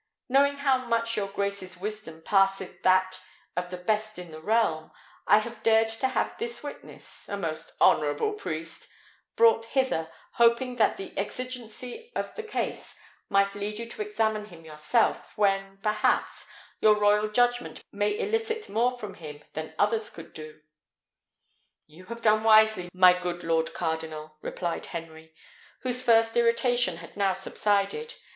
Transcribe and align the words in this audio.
Knowing 0.27 0.55
how 0.57 0.79
much 0.87 1.15
your 1.15 1.27
grace's 1.27 1.77
wisdom 1.77 2.23
passeth 2.25 2.81
that 2.81 3.21
of 3.55 3.69
the 3.69 3.77
best 3.77 4.17
in 4.17 4.31
the 4.31 4.39
realm, 4.39 4.89
I 5.27 5.37
have 5.37 5.61
dared 5.61 5.89
to 5.89 6.07
have 6.07 6.35
this 6.39 6.63
witness 6.63 7.29
(a 7.29 7.37
most 7.37 7.73
honourable 7.79 8.33
priest) 8.33 8.87
brought 9.35 9.65
hither, 9.65 10.11
hoping 10.37 10.77
that 10.77 10.97
the 10.97 11.15
exigency 11.15 12.11
of 12.15 12.33
the 12.33 12.41
case 12.41 12.97
might 13.29 13.53
lead 13.53 13.77
you 13.77 13.87
to 13.89 14.01
examine 14.01 14.45
him 14.45 14.65
yourself, 14.65 15.37
when, 15.37 15.77
perhaps, 15.83 16.47
your 16.79 16.99
royal 16.99 17.27
judgment 17.29 17.83
may 17.91 18.17
elicit 18.17 18.67
more 18.69 18.97
from 18.97 19.13
him 19.13 19.43
than 19.53 19.75
others 19.77 20.09
could 20.09 20.33
do." 20.33 20.61
"You 21.85 22.05
have 22.05 22.23
done 22.23 22.43
wisely, 22.43 22.89
my 22.91 23.13
good 23.13 23.43
lord 23.43 23.75
cardinal," 23.75 24.37
replied 24.41 24.87
Henry, 24.87 25.35
whose 25.81 26.01
first 26.01 26.35
irritation 26.35 26.97
had 26.97 27.15
now 27.15 27.35
subsided. 27.35 28.15